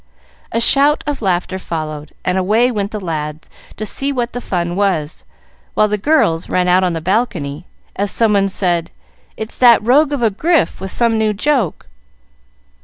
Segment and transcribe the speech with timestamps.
[0.51, 4.75] A shout of laughter followed, and away went the lads, to see what the fun
[4.75, 5.25] was,
[5.75, 8.89] while the girls ran out on the balcony, as someone said,
[9.37, 11.85] "It's that rogue of a Grif with some new joke."